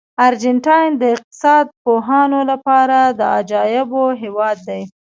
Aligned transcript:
ارجنټاین 0.25 0.91
د 0.97 1.03
اقتصاد 1.15 1.65
پوهانو 1.83 2.39
لپاره 2.51 2.99
د 3.19 3.19
عجایبو 3.37 4.05
هېواد 4.21 4.57
دی. 4.67 4.81